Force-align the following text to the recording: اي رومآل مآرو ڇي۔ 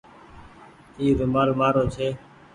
اي 0.99 1.07
رومآل 1.19 1.49
مآرو 1.59 1.83
ڇي۔ 1.93 2.07